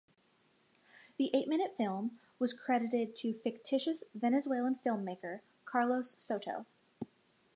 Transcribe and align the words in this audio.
The 1.19 1.29
eight-minute 1.31 1.77
film 1.77 2.19
was 2.39 2.53
credited 2.53 3.15
to 3.17 3.35
fictitious 3.37 4.03
Venezuelan 4.15 4.79
filmmaker 4.83 5.41
Carlos 5.65 6.15
Soto. 6.17 6.65